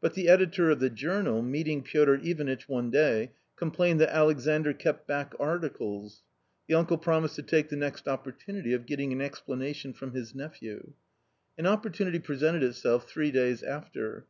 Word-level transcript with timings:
But 0.00 0.14
the 0.14 0.28
editor 0.28 0.70
of 0.70 0.78
the 0.78 0.88
journal, 0.88 1.42
meeting 1.42 1.82
Piotr 1.82 2.18
Ivanitch 2.22 2.68
one 2.68 2.92
day, 2.92 3.32
complained 3.56 4.00
that 4.00 4.14
Alexandr 4.14 4.72
kept 4.72 5.08
back 5.08 5.34
articles. 5.40 6.22
The 6.68 6.76
uncle 6.76 6.96
promised 6.96 7.34
to 7.34 7.42
take 7.42 7.70
the 7.70 7.76
next 7.76 8.04
oppor 8.04 8.32
tunity 8.38 8.72
of 8.72 8.86
getting 8.86 9.12
an 9.12 9.20
explanation 9.20 9.92
from 9.92 10.12
his 10.14 10.32
nephew. 10.32 10.92
An 11.58 11.66
opportunity 11.66 12.20
presented 12.20 12.62
itself 12.62 13.08
three 13.08 13.32
days 13.32 13.64
after. 13.64 14.22